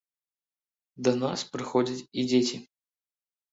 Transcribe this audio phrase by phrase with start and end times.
[1.09, 2.57] Да нас прыходзяць і дзеці.